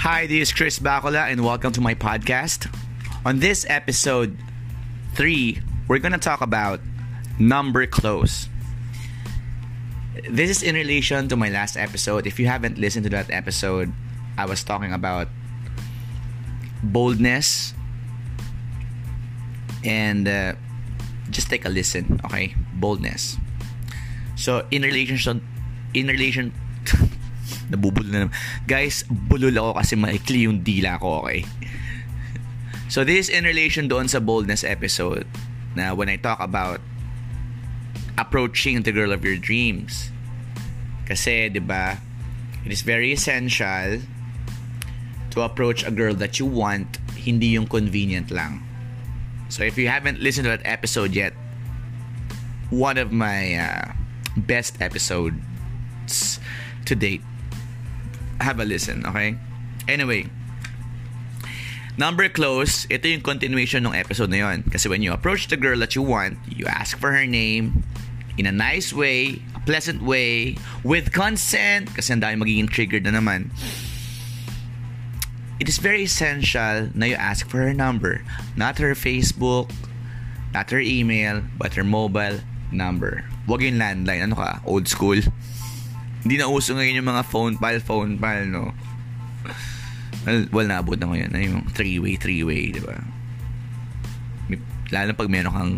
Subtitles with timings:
[0.00, 2.72] Hi, this is Chris Bacola and welcome to my podcast.
[3.26, 4.34] On this episode
[5.12, 6.80] 3, we're going to talk about
[7.38, 8.48] number close.
[10.24, 12.26] This is in relation to my last episode.
[12.26, 13.92] If you haven't listened to that episode,
[14.38, 15.28] I was talking about
[16.82, 17.74] boldness
[19.84, 20.54] and uh,
[21.28, 22.54] just take a listen, okay?
[22.72, 23.36] Boldness.
[24.34, 25.44] So, in relation
[25.92, 26.54] in relation
[27.70, 28.34] Nabubulol na naman.
[28.66, 31.46] Guys, bulol ako kasi maikli yung dila ko, okay?
[32.90, 35.24] So this is in relation doon sa boldness episode
[35.78, 36.82] na when I talk about
[38.18, 40.10] approaching the girl of your dreams.
[41.06, 42.02] Kasi, 'di ba?
[42.66, 44.02] It is very essential
[45.30, 48.66] to approach a girl that you want, hindi yung convenient lang.
[49.48, 51.34] So if you haven't listened to that episode yet,
[52.70, 53.94] one of my uh,
[54.36, 56.38] best episodes
[56.86, 57.22] to date
[58.40, 59.36] have a listen, okay?
[59.86, 60.26] Anyway,
[61.96, 64.64] number close, ito yung continuation ng episode na yon.
[64.68, 67.84] Kasi when you approach the girl that you want, you ask for her name
[68.40, 73.12] in a nice way, a pleasant way, with consent, kasi ang dami magiging triggered na
[73.12, 73.52] naman.
[75.60, 78.24] It is very essential na you ask for her number.
[78.56, 79.68] Not her Facebook,
[80.56, 82.40] not her email, but her mobile
[82.72, 83.28] number.
[83.44, 84.24] Huwag yung landline.
[84.24, 84.64] Ano ka?
[84.64, 85.20] Old school?
[86.20, 88.76] Hindi na uso ngayon yung mga phone pal, phone pal, no?
[90.52, 93.00] Well, naabot na ngayon na yung three-way, three-way, di ba?
[94.92, 95.76] Lalo pag meron kang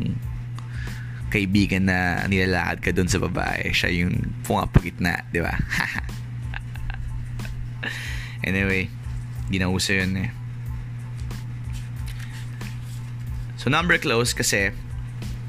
[1.31, 5.53] kaibigan na nilalakad ka doon sa babae, siya yung pumapagitna, di ba?
[8.49, 8.91] anyway,
[9.47, 10.31] hindi na uso yun eh.
[13.63, 14.75] So number close kasi,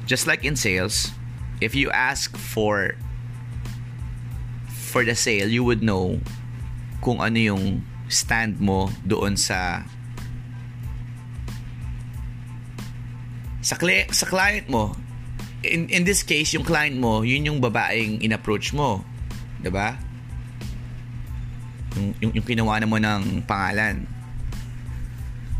[0.06, 1.10] just like in sales,
[1.58, 2.94] if you ask for
[4.94, 6.22] for the sale, you would know
[7.02, 9.82] kung ano yung stand mo doon sa
[13.58, 14.94] sa, cli- sa client mo.
[15.66, 19.02] In, in this case, yung client mo, yun yung babaeng in-approach mo.
[19.66, 19.98] ba?
[21.96, 24.04] Yung, yung, yung kinawa mo ng pangalan.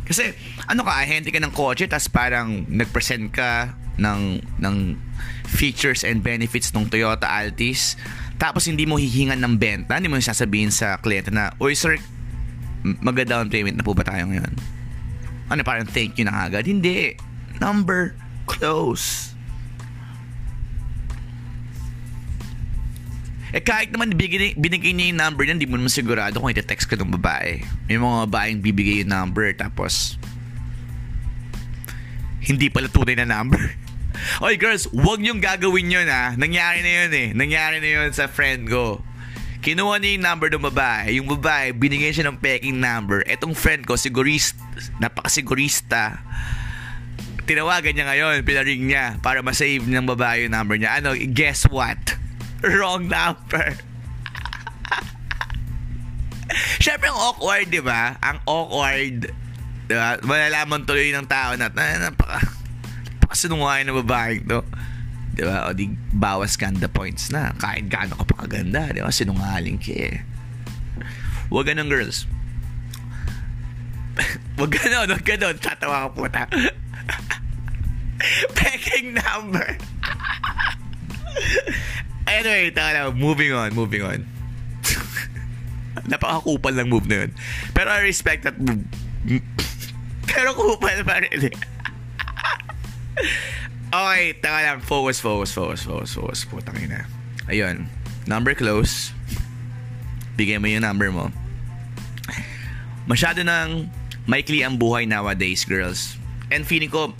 [0.05, 0.37] Kasi,
[0.69, 4.77] ano ka, ahente ka ng kotse, tapos parang nag-present ka ng, ng
[5.49, 7.97] features and benefits ng Toyota Altis
[8.37, 11.99] tapos hindi mo hihingan ng benta, hindi mo sasabihin sa kliyente na, Uy sir,
[12.83, 14.53] mag-down payment na po ba tayo ngayon?
[15.49, 16.67] Ano parang thank you na agad?
[16.67, 17.17] Hindi.
[17.63, 19.33] Number close.
[23.55, 26.91] Eh kahit naman binigay, binigay niya yung number niya, hindi mo naman sigurado kung iti-text
[26.91, 27.63] ka ng babae.
[27.87, 30.19] May mga babaeng bibigay yung number tapos
[32.43, 33.63] hindi pala tunay na number.
[34.43, 36.35] Oy girls, wag niyong gagawin yun ha.
[36.35, 37.29] Nangyari na yun eh.
[37.35, 39.03] Nangyari na yun sa friend ko.
[39.65, 41.17] Kinuha niya yung number ng babae.
[41.17, 43.25] Yung babae, binigyan siya ng peking number.
[43.25, 44.61] Etong friend ko, sigurista,
[45.01, 46.21] napakasigurista.
[47.49, 51.01] Tinawagan niya ngayon, pinaring niya para masave ng babae yung number niya.
[51.01, 51.97] Ano, guess what?
[52.61, 53.81] Wrong number.
[56.85, 58.21] Siyempre, ang awkward, di ba?
[58.21, 59.33] Ang awkward.
[59.89, 60.21] Di ba?
[60.21, 62.45] Malalaman tuloy ng tao na, na napaka,
[63.35, 64.63] kasinungaling na babaeng to.
[65.35, 65.67] Di ba?
[65.67, 67.51] O di bawas ganda points na.
[67.59, 68.47] Kahit gaano ka pa.
[68.47, 69.11] Di ba?
[69.11, 70.23] Sinungaling ka eh.
[71.51, 72.31] Huwag ganun, girls.
[74.57, 75.11] Huwag ganun.
[75.11, 75.55] Huwag ganun.
[75.59, 76.45] Tatawa ka puta.
[78.57, 79.77] Peking number.
[82.31, 83.75] anyway, taka Moving on.
[83.75, 84.21] Moving on.
[86.07, 87.31] Napakakupal ng move na yun.
[87.75, 88.87] Pero I respect that move.
[90.29, 91.74] Pero kupal pa rin eh
[93.91, 94.79] okay, taka lang.
[94.83, 96.39] Focus, focus, focus, focus, focus.
[96.49, 97.07] Putang ina.
[97.47, 97.87] Ayun.
[98.25, 99.13] Number close.
[100.35, 101.31] Bigay mo yung number mo.
[103.05, 103.93] Masyado nang
[104.25, 106.17] maikli ang buhay nowadays, girls.
[106.49, 107.13] And feeling ko,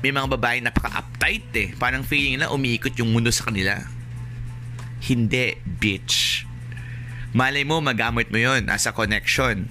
[0.00, 1.68] may mga babae napaka-uptight eh.
[1.76, 3.82] Parang feeling nila umiikot yung mundo sa kanila.
[5.02, 6.46] Hindi, bitch.
[7.34, 9.66] Malay mo, magamit mo yon as a connection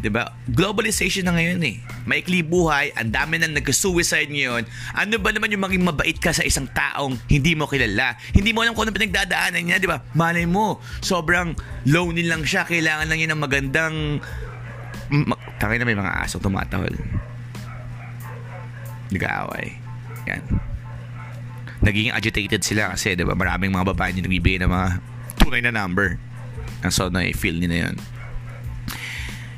[0.00, 0.32] 'di ba?
[0.48, 1.76] Globalization na ngayon eh.
[2.08, 4.64] Maikli buhay, ang dami nang nag-suicide ngayon.
[4.96, 8.16] Ano ba naman yung maging mabait ka sa isang taong hindi mo kilala?
[8.32, 10.00] Hindi mo alam kung ano pinagdadaanan niya, 'di ba?
[10.16, 11.52] Malay mo, sobrang
[11.86, 13.94] lonely lang siya, kailangan lang niya ng magandang
[15.12, 16.96] ma- Tangay na may mga asong tumatahol.
[19.12, 19.76] Nag-aaway.
[20.24, 20.42] Yan.
[21.80, 23.36] Naging agitated sila kasi, 'di ba?
[23.36, 24.88] Maraming mga babae na nagbibigay ng mga
[25.40, 26.16] tunay na number.
[26.80, 27.96] And so, na-feel nila yun.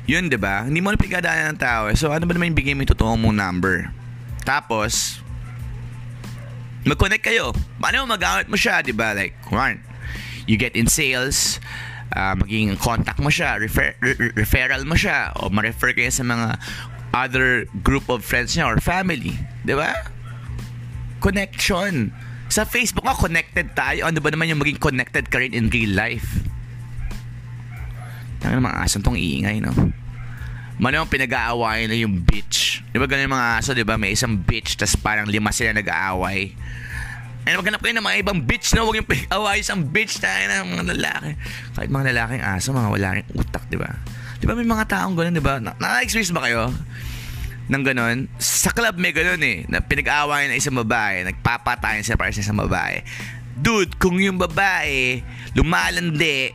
[0.03, 0.67] Yun, di ba?
[0.67, 1.87] Hindi mo na pinagdadaanan ng tao.
[1.95, 3.87] So, ano ba naman yung bigay mo yung totoo mong number?
[4.43, 5.23] Tapos,
[6.83, 7.55] mag-connect kayo.
[7.79, 9.15] Paano mo magamit mo siya, di ba?
[9.15, 9.79] Like, one,
[10.43, 11.63] you get in sales,
[12.11, 16.59] uh, maging contact mo siya, refer, re- referral mo siya, o ma-refer kayo sa mga
[17.15, 19.39] other group of friends niya or family.
[19.63, 19.95] Di ba?
[21.23, 22.11] Connection.
[22.51, 24.03] Sa Facebook nga, connected tayo.
[24.03, 26.42] Ano ba naman yung maging connected ka rin in real life?
[28.43, 29.71] Ang mga asan tong iingay, no?
[30.81, 32.83] Mano yung pinag-aawayan na yung bitch.
[32.91, 33.95] Di ba ganun yung mga aso, di ba?
[33.95, 36.51] May isang bitch, tas parang lima sila nag-aaway.
[37.43, 40.65] And maghanap kayo ng mga ibang bitch na huwag yung pinag-aaway isang bitch tayo na
[40.65, 41.31] mga lalaki.
[41.77, 43.91] Kahit mga lalaking aso, mga wala rin utak, di ba?
[44.39, 45.61] Di ba may mga taong ganun, di ba?
[45.61, 46.73] Na-experience ba kayo?
[47.63, 48.27] ng ganon.
[48.39, 49.63] Sa club may ganon eh.
[49.71, 51.23] Na pinag-awayan ng isang babae.
[51.23, 52.99] Nagpapatayan sila para sa isang babae.
[53.53, 55.21] Dude, kung yung babae
[55.53, 56.51] lumalandi,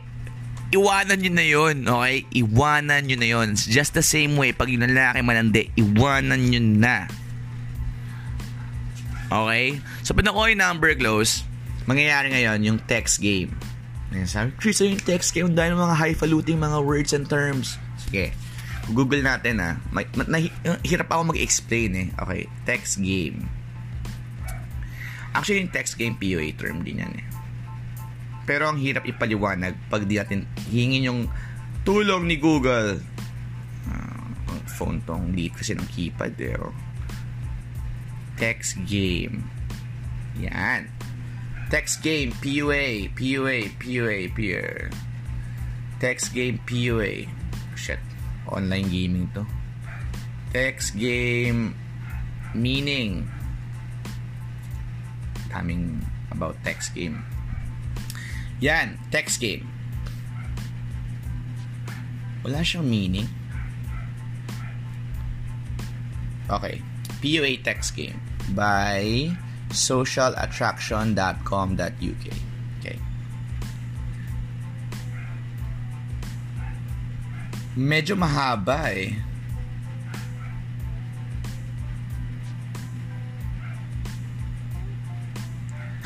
[0.69, 2.15] iwanan nyo na yun, okay?
[2.33, 3.47] Iwanan nyo na yun.
[3.57, 6.97] Just the same way, pag yung lalaki malandi, iwanan nyo na.
[9.29, 9.81] Okay?
[10.05, 11.45] So, pag nakuha yung number close,
[11.89, 13.53] mangyayari ngayon yung text game.
[14.25, 17.77] Sabi, Chris, yung text game dahil mga highfalutin mga words and terms.
[18.01, 18.33] Sige.
[18.89, 19.77] Google natin ah.
[19.93, 20.49] May, nahi,
[20.81, 22.07] hirap ako mag-explain eh.
[22.17, 23.45] Okay, text game.
[25.37, 27.25] Actually, yung text game, POA term din yan eh.
[28.49, 31.21] Pero ang hirap ipaliwanag pag di natin hingin yung
[31.85, 32.97] tulong ni Google.
[33.85, 34.25] Uh,
[34.65, 36.57] phone tong liit kasi ng keypad eh.
[36.57, 36.73] Oh.
[38.41, 39.45] Text game.
[40.41, 40.89] Yan.
[41.69, 44.89] Text game, PUA, PUA, PUA, PUA.
[46.01, 47.29] Text game, PUA.
[47.77, 48.01] Shit.
[48.49, 49.45] Online gaming to.
[50.49, 51.77] Text game,
[52.57, 53.29] meaning.
[55.53, 56.01] Daming
[56.33, 57.21] about text game.
[58.59, 59.63] Yan, text game.
[62.43, 63.27] Wala siyang meaning.
[66.49, 66.81] Okay.
[67.19, 68.19] PUA text game
[68.55, 69.31] by
[69.71, 72.25] socialattraction.com.uk.
[72.79, 72.97] Okay.
[77.79, 79.15] Medyo mahaba eh.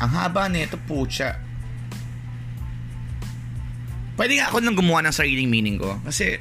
[0.02, 1.43] Ang haba nito, pucha.
[4.14, 5.98] Pwede nga ako nang gumawa ng sariling meaning ko.
[6.06, 6.38] Kasi,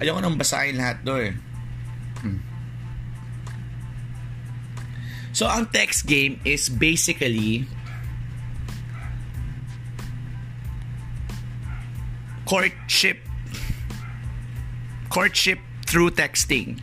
[0.00, 1.32] ayoko nang basahin lahat do eh.
[2.24, 2.40] Hmm.
[5.36, 7.68] So, ang text game is basically
[12.48, 13.20] courtship
[15.12, 16.80] courtship through texting.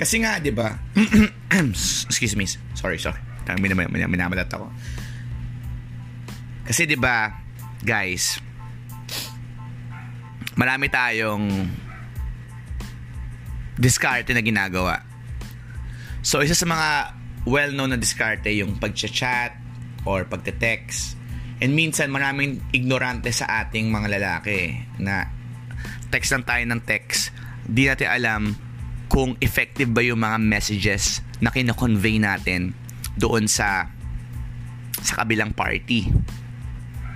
[0.00, 0.80] Kasi nga, 'di ba?
[2.08, 2.48] Excuse me.
[2.72, 3.20] Sorry, sorry.
[3.44, 4.72] Minamalat ako.
[6.70, 7.34] Kasi 'di ba,
[7.82, 8.38] guys,
[10.54, 11.66] marami tayong
[13.74, 15.02] diskarte na ginagawa.
[16.22, 16.88] So, isa sa mga
[17.42, 19.58] well-known na diskarte yung pag-chat
[20.06, 21.18] or pagte-text.
[21.58, 25.26] And minsan maraming ignorante sa ating mga lalaki na
[26.14, 27.34] text lang tayo ng text.
[27.66, 28.42] Di natin alam
[29.10, 32.78] kung effective ba yung mga messages na kino-convey natin
[33.18, 33.90] doon sa
[35.02, 36.06] sa kabilang party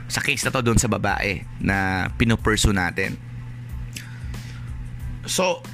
[0.09, 3.17] sa case na to doon sa babae na pinupursu natin.
[5.25, 5.65] So,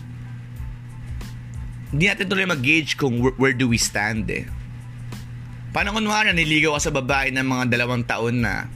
[1.90, 4.46] hindi natin tuloy mag-gauge kung where, where do we stand eh.
[5.74, 8.70] Paano kung wala, niligaw ka sa babae ng mga dalawang taon na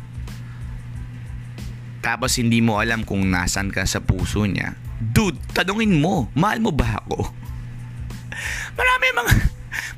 [2.04, 4.76] tapos hindi mo alam kung nasan ka sa puso niya.
[5.00, 7.32] Dude, tanungin mo, mahal mo ba ako?
[8.78, 9.32] Marami mga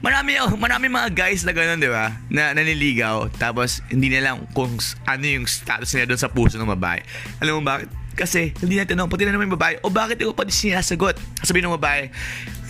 [0.00, 2.14] marami oh, marami mga guys na ganoon, 'di ba?
[2.28, 4.74] Na naniligaw tapos hindi nila alam kung
[5.06, 7.00] ano yung status nila doon sa puso ng babae.
[7.40, 7.88] Alam mo bakit?
[8.16, 11.20] Kasi hindi natin tinanong pati na naman yung babae, o bakit ikaw pa di sinasagot?
[11.44, 12.08] Sabi ng babae,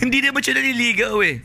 [0.03, 1.39] hindi naman siya naniligaw eh.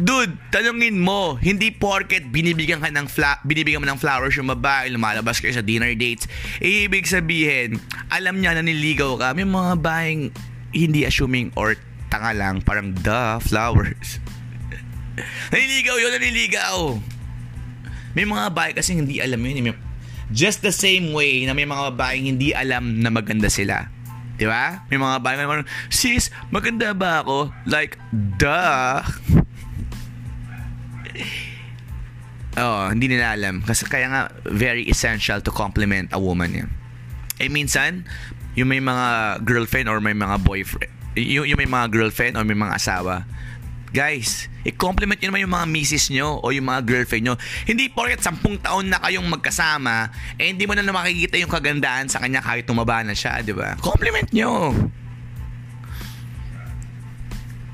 [0.00, 4.88] Dude, tanungin mo, hindi porket binibigyan ka ng fla- binibigyan mo ng flowers yung babae,
[4.92, 6.24] lumalabas kayo sa dinner dates,
[6.60, 7.76] eh, ibig sabihin,
[8.08, 9.36] alam niya na niligaw ka.
[9.36, 10.32] May mga babaeng
[10.72, 11.76] hindi assuming or
[12.08, 14.20] tanga lang, parang the flowers.
[15.52, 16.76] naniligaw yun, naniligaw.
[18.14, 19.70] May mga babae kasi hindi alam yun.
[19.70, 19.74] May,
[20.30, 23.90] just the same way na may mga babaeng hindi alam na maganda sila.
[24.40, 24.86] Di ba?
[24.88, 27.52] May mga babae na sis, maganda ba ako?
[27.68, 29.04] Like, duh.
[32.62, 33.60] oh, hindi nila alam.
[33.60, 36.70] Kasi kaya nga, very essential to compliment a woman yan.
[37.36, 38.08] Eh, minsan,
[38.56, 42.56] yung may mga girlfriend or may mga boyfriend, yung, yung may mga girlfriend or may
[42.56, 43.28] mga asawa,
[43.90, 47.34] Guys, i-compliment nyo naman yung mga misis nyo o yung mga girlfriend nyo.
[47.66, 52.22] Hindi porket sampung taon na kayong magkasama, eh hindi mo na makikita yung kagandahan sa
[52.22, 53.74] kanya kahit tumaba na siya, di ba?
[53.82, 54.70] Compliment nyo.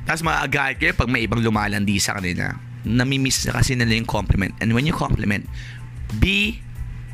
[0.09, 2.49] Tapos maaagalit kayo pag may ibang lumalandi sa kanila.
[2.89, 4.57] Namimiss na kasi nila yung compliment.
[4.65, 5.45] And when you compliment,
[6.17, 6.65] be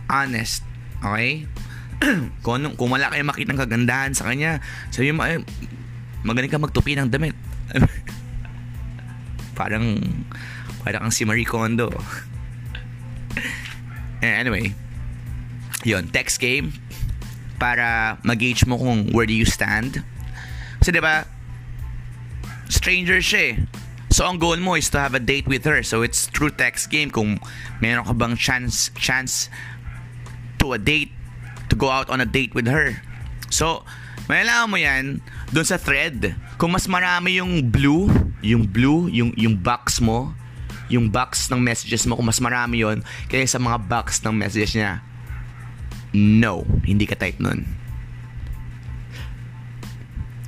[0.07, 0.63] honest.
[1.03, 1.51] Okay?
[2.47, 4.63] kung, kung wala kayong makitang kagandahan sa kanya,
[4.95, 5.43] sabi mo, eh,
[6.23, 7.35] magaling ka magtupi ng damit.
[9.63, 10.03] parang,
[10.83, 11.95] parang si Marie Kondo.
[14.23, 14.71] Eh, anyway,
[15.83, 16.71] yon text game
[17.59, 19.99] para mag-gauge mo kung where do you stand.
[20.79, 21.27] Kasi 'di ba?
[22.71, 23.55] Stranger siya eh.
[24.15, 25.83] So ang goal mo is to have a date with her.
[25.83, 27.43] So it's true text game kung
[27.83, 29.51] meron ka bang chance chance
[30.63, 31.11] to a date
[31.67, 33.03] to go out on a date with her.
[33.49, 33.85] So,
[34.29, 35.05] malalaman mo yan
[35.51, 36.37] doon sa thread.
[36.61, 40.35] Kung mas marami yung blue, yung blue, yung yung box mo,
[40.91, 44.77] yung box ng messages mo kung mas marami yon kaysa sa mga box ng messages
[44.77, 45.01] niya.
[46.13, 47.65] No, hindi ka type nun.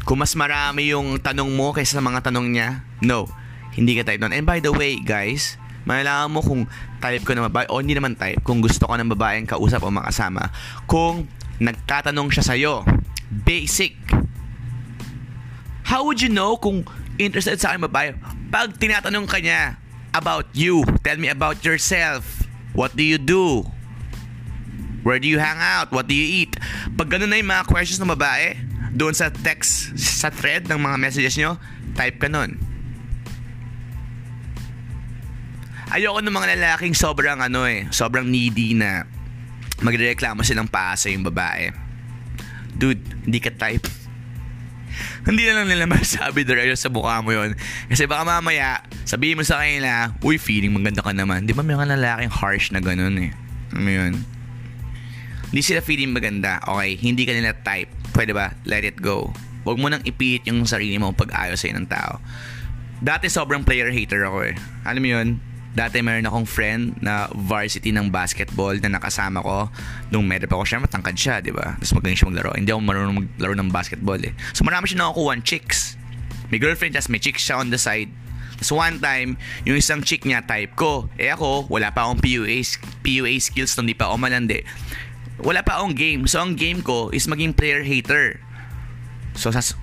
[0.05, 3.25] Kung mas marami yung tanong mo kaysa sa mga tanong niya, no,
[3.73, 4.37] hindi ka type nun.
[4.37, 5.57] And by the way, guys,
[5.89, 6.69] malalaman mo kung
[7.01, 9.89] type ko ng babae o hindi naman type, kung gusto ko ng babaeng kausap o
[9.89, 10.53] makasama.
[10.85, 11.25] Kung
[11.57, 12.75] nagtatanong siya sa'yo,
[13.33, 13.97] basic.
[15.89, 16.85] How would you know kung
[17.19, 18.15] interested sa akin babae?
[18.51, 19.79] Pag tinatanong ka niya,
[20.15, 20.87] about you.
[21.03, 22.47] Tell me about yourself.
[22.73, 23.67] What do you do?
[25.03, 25.93] Where do you hang out?
[25.93, 26.57] What do you eat?
[26.97, 28.57] Pag ganun na yung mga questions ng babae,
[28.95, 31.59] doon sa text, sa thread ng mga messages nyo,
[31.99, 32.57] type ka nun.
[35.93, 39.05] Ayoko ng mga lalaking sobrang ano eh, sobrang needy na
[39.83, 41.69] magrereklamo silang paasa yung babae.
[42.75, 44.04] Dude, hindi ka type
[45.29, 47.55] hindi na lang nila masabi diretso sa mukha mo yon
[47.91, 51.47] Kasi baka mamaya, sabihin mo sa kanila, uy, feeling maganda ka naman.
[51.47, 53.31] Di ba may mga lalaking harsh na ganun eh.
[53.75, 54.15] Ano yun?
[55.55, 56.59] Hindi sila feeling maganda.
[56.67, 57.91] Okay, hindi ka nila type.
[58.11, 58.55] Pwede ba?
[58.67, 59.31] Let it go.
[59.65, 62.19] Huwag mo nang ipiit yung sarili mo pag ayaw sa'yo ng tao.
[63.01, 64.55] Dati sobrang player hater ako eh.
[64.83, 65.29] Alam mo yun?
[65.75, 69.67] Dati meron akong friend na varsity ng basketball na nakasama ko
[70.15, 71.75] nung meron pa ako siya, matangkad siya, di ba?
[71.83, 72.55] Tapos magaling siya maglaro.
[72.55, 74.31] Hindi ako marunong maglaro ng basketball eh.
[74.55, 75.99] So marami siya nakakuha chicks.
[76.55, 78.07] May girlfriend, tapos may chicks siya on the side.
[78.55, 79.35] Tapos one time,
[79.67, 81.11] yung isang chick niya type ko.
[81.19, 82.63] Eh ako, wala pa akong PUA,
[83.03, 84.63] PUA skills nung di pa ako malandi.
[85.43, 86.31] Wala pa akong game.
[86.31, 88.39] So ang game ko is maging player hater.
[89.35, 89.75] So sas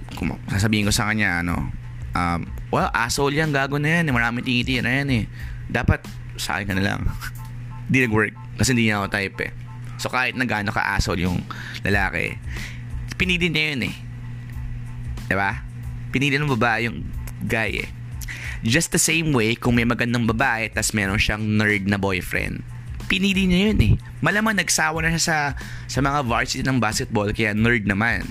[0.47, 1.75] sasabihin ko sa kanya, ano,
[2.15, 4.07] um, well, asshole yan, gago na yan.
[4.15, 6.03] Marami tinitira yan eh dapat
[6.35, 7.01] sa akin ka na lang.
[7.87, 9.51] Hindi nag-work kasi hindi niya ako type eh.
[9.97, 11.43] So kahit na gaano ka asshole yung
[11.83, 12.37] lalaki,
[13.19, 13.95] pinili niya yun eh.
[15.27, 15.59] Diba?
[16.13, 17.03] Pinili ng babae yung
[17.43, 17.89] guy eh.
[18.61, 22.61] Just the same way, kung may magandang babae tas meron siyang nerd na boyfriend,
[23.09, 23.93] pinili niya yun eh.
[24.21, 25.37] Malamang nagsawa na siya sa,
[25.89, 28.23] sa mga varsity ng basketball kaya nerd naman.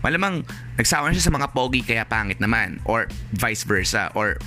[0.00, 0.46] Malamang
[0.78, 2.78] nagsawa na siya sa mga pogi kaya pangit naman.
[2.86, 4.14] Or vice versa.
[4.14, 4.38] Or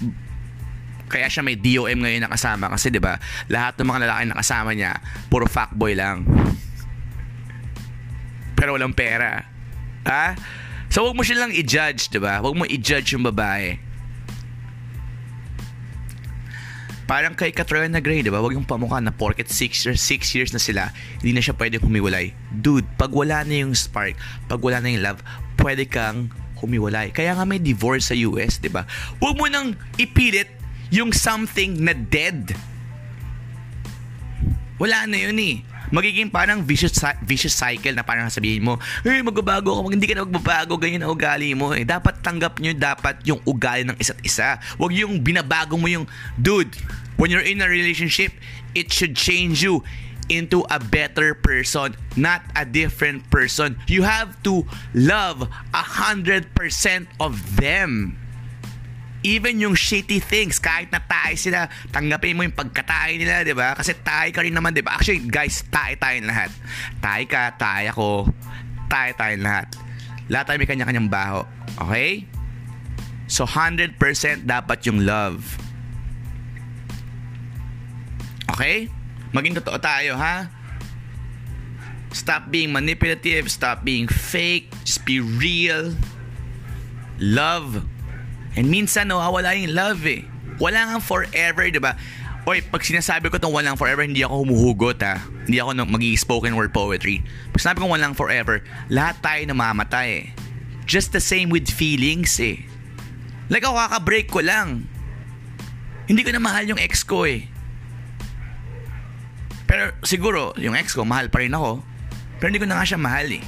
[1.11, 3.19] kaya siya may DOM ngayon nakasama kasi 'di ba?
[3.51, 4.95] Lahat ng mga lalaki nakasama niya
[5.27, 6.23] puro fuckboy lang.
[8.55, 9.43] Pero walang pera.
[10.07, 10.33] Ha?
[10.87, 12.39] So wag mo siya lang i-judge, 'di ba?
[12.39, 13.91] Wag mo i-judge yung babae.
[17.11, 18.39] Parang kay Katrina Gray, di ba?
[18.39, 21.75] Wag yung pamukha na porket 6 years, 6 years na sila, hindi na siya pwede
[21.75, 22.31] humiwalay.
[22.55, 24.15] Dude, pag wala na yung spark,
[24.47, 25.19] pag wala na yung love,
[25.59, 27.11] pwede kang humiwalay.
[27.11, 28.87] Kaya nga may divorce sa US, di ba?
[29.19, 30.60] Huwag mo nang ipilit
[30.91, 32.51] yung something na dead.
[34.77, 35.63] Wala na yun eh.
[35.91, 40.23] Magiging parang vicious, vicious cycle na parang sabihin mo, hey, magbabago ka, hindi ka na
[40.23, 41.75] magbabago, ganyan ang ugali mo.
[41.75, 44.55] Eh, dapat tanggap nyo dapat yung ugali ng isa't isa.
[44.79, 46.07] Huwag yung binabago mo yung,
[46.39, 46.71] dude,
[47.19, 48.31] when you're in a relationship,
[48.71, 49.83] it should change you
[50.31, 53.75] into a better person, not a different person.
[53.91, 54.63] You have to
[54.95, 55.43] love
[55.75, 58.20] a hundred percent of them.
[59.21, 63.77] Even yung shitty things, kahit na tayo sila, tanggapin mo yung pagkatay nila, di ba?
[63.77, 64.97] Kasi tayo ka rin naman, di ba?
[64.97, 66.49] Actually, guys, tayo tayo lahat.
[66.97, 68.09] Tayo ka, tayo ako,
[68.89, 69.67] tayo tayo lahat.
[70.25, 71.45] Lahat tayo may kanya-kanyang baho.
[71.85, 72.25] Okay?
[73.29, 73.93] So, 100%
[74.49, 75.45] dapat yung love.
[78.57, 78.89] Okay?
[79.37, 80.49] Maging totoo tayo, ha?
[82.11, 83.47] Stop being manipulative.
[83.47, 84.73] Stop being fake.
[84.83, 85.95] Just be real.
[87.21, 87.85] Love
[88.55, 90.27] And minsan nawawala yung love eh.
[90.59, 91.95] Wala nga forever, di ba?
[92.49, 95.21] Oy, pag sinasabi ko itong walang forever, hindi ako humuhugot ha.
[95.45, 97.21] Hindi ako mag spoken word poetry.
[97.53, 100.25] Pag sinabi ko walang forever, lahat tayo namamatay eh.
[100.89, 102.65] Just the same with feelings eh.
[103.47, 104.89] Like ako kaka-break ko lang.
[106.09, 107.45] Hindi ko na mahal yung ex ko eh.
[109.69, 111.79] Pero siguro, yung ex ko, mahal pa rin ako.
[112.41, 113.45] Pero hindi ko na nga siya mahal eh.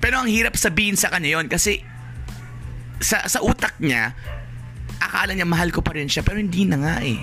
[0.00, 1.84] Pero ang hirap sabihin sa kanya yon kasi
[3.00, 4.16] sa, sa utak niya,
[5.00, 7.20] akala niya mahal ko pa rin siya pero hindi na nga eh.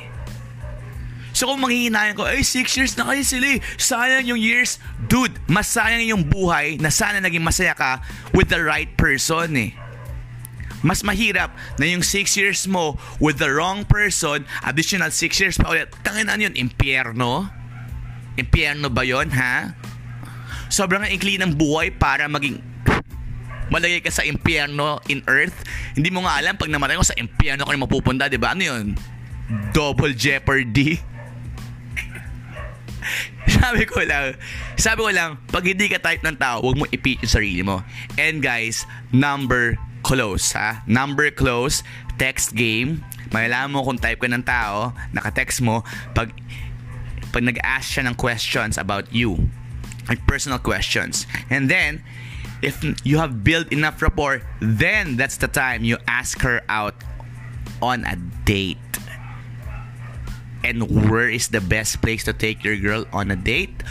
[1.34, 3.60] So kung manghihinayan ko, ay 6 years na kayo sila eh.
[3.82, 4.78] Sayang yung years.
[5.10, 8.06] Dude, mas sayang yung buhay na sana naging masaya ka
[8.38, 9.74] with the right person eh.
[10.86, 11.50] Mas mahirap
[11.82, 15.90] na yung 6 years mo with the wrong person, additional 6 years pa ulit.
[16.06, 17.50] Tangin na yun, impyerno?
[18.38, 19.74] Impyerno ba yon ha?
[20.70, 22.62] Sobrang ikli ng buhay para maging
[23.74, 25.66] malagay ka sa impyerno in earth.
[25.98, 28.54] Hindi mo nga alam pag namatay ko sa impyerno ka rin mapupunta, di ba?
[28.54, 28.94] Ano yun?
[29.74, 31.02] Double jeopardy.
[33.58, 34.38] sabi ko lang,
[34.78, 37.82] sabi ko lang, pag hindi ka type ng tao, huwag mo ipit yung sarili mo.
[38.22, 40.86] And guys, number close, ha?
[40.86, 41.82] Number close,
[42.22, 43.02] text game.
[43.34, 45.82] Malalaman mo kung type ka ng tao, naka-text mo,
[46.14, 46.30] pag,
[47.34, 49.50] pag nag-ask siya ng questions about you,
[50.06, 51.26] like personal questions.
[51.50, 52.06] And then,
[52.64, 56.96] if you have built enough rapport, then that's the time you ask her out
[57.82, 58.16] on a
[58.48, 58.80] date.
[60.64, 63.84] And where is the best place to take your girl on a date?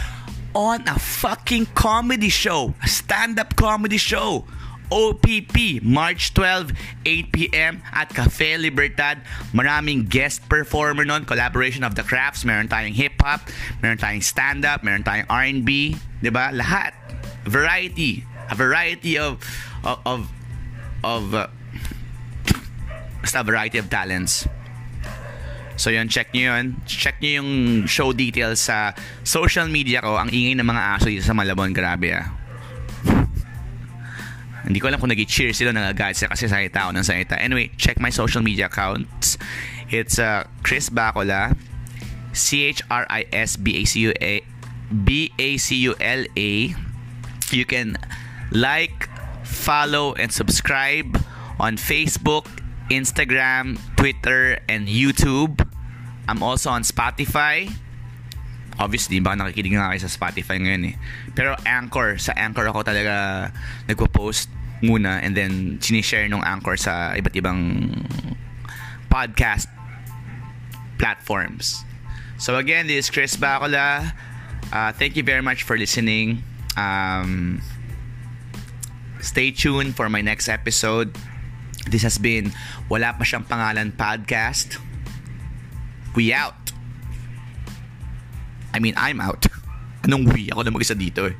[0.57, 2.75] On a fucking comedy show.
[2.83, 4.49] A stand-up comedy show.
[4.93, 6.73] OPP, March 12,
[7.05, 7.83] 8 p.m.
[7.93, 9.25] at Cafe Libertad.
[9.57, 12.45] Maraming guest performer nun, collaboration of the crafts.
[12.45, 13.41] Meron tayong hip-hop,
[13.81, 16.52] meron tayong stand-up, meron tayong R&B, 'di ba?
[16.52, 16.93] Lahat.
[17.49, 18.21] Variety,
[18.52, 19.40] a variety of
[19.80, 20.21] of of,
[21.00, 21.49] of uh,
[23.32, 24.44] a variety of talents.
[25.80, 26.76] So yun, check nyo yun.
[26.85, 27.50] Check nyo yung
[27.88, 28.92] show details sa
[29.25, 30.21] social media ko.
[30.21, 31.73] Ang ingay ng mga aso dito sa Malabon.
[31.73, 32.28] Grabe ah.
[34.62, 37.35] Hindi ko alam kung nag-cheer sila, nag-guide sila kasi salita ako ng salita.
[37.40, 39.35] Anyway, check my social media accounts.
[39.90, 41.56] It's uh, Chris Bacola.
[42.32, 44.32] C-H-R-I-S-B-A-C-U-A
[44.92, 46.50] B-A-C-U-L-A.
[47.52, 47.97] You can
[48.52, 49.09] like,
[49.42, 51.18] follow, and subscribe
[51.59, 52.47] on Facebook,
[52.90, 55.64] Instagram, Twitter, and YouTube.
[56.28, 57.73] I'm also on Spotify.
[58.78, 60.96] Obviously, baka nakikinig nga kayo sa Spotify ngayon eh.
[61.37, 63.48] Pero Anchor, sa Anchor ako talaga
[63.85, 64.48] nagpo-post
[64.83, 67.92] muna and then sinishare nung Anchor sa iba't ibang
[69.12, 69.68] podcast
[70.96, 71.85] platforms.
[72.40, 74.16] So again, this is Chris Bacola.
[74.72, 76.42] Uh, thank you very much for listening.
[76.74, 77.61] Um,
[79.22, 81.14] stay tuned for my next episode.
[81.88, 82.52] This has been
[82.90, 84.76] Wala pa siyang pangalan podcast.
[86.12, 86.58] We out.
[88.74, 89.48] I mean, I'm out.
[90.04, 90.50] Anong we?
[90.52, 91.37] Ako na mag-isa dito eh.